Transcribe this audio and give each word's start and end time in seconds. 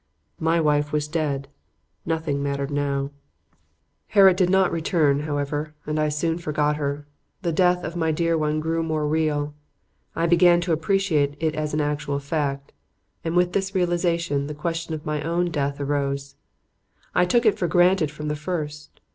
My 0.39 0.59
wife 0.59 0.91
was 0.91 1.07
dead. 1.07 1.47
Nothing 2.07 2.41
mattered 2.41 2.71
now. 2.71 3.11
"Harratt 4.15 4.35
did 4.35 4.49
not 4.49 4.71
return, 4.71 5.19
however, 5.19 5.75
and 5.85 5.99
I 5.99 6.09
soon 6.09 6.39
forgot 6.39 6.77
her. 6.77 7.05
The 7.43 7.51
death 7.51 7.83
of 7.83 7.95
my 7.95 8.11
dear 8.11 8.35
one 8.35 8.59
grew 8.61 8.81
more 8.81 9.07
real. 9.07 9.53
I 10.15 10.25
began 10.25 10.59
to 10.61 10.71
appreciate 10.73 11.35
it 11.39 11.53
as 11.53 11.75
an 11.75 11.81
actual 11.81 12.17
fact. 12.17 12.73
And 13.23 13.35
with 13.35 13.53
this 13.53 13.75
realization, 13.75 14.47
the 14.47 14.55
question 14.55 14.95
of 14.95 15.05
my 15.05 15.21
own 15.21 15.51
death 15.51 15.79
arose. 15.79 16.35
I 17.13 17.23
took 17.25 17.45
it 17.45 17.59
for 17.59 17.67
granted 17.67 18.09
from 18.09 18.27
the 18.27 18.35
first. 18.35 19.01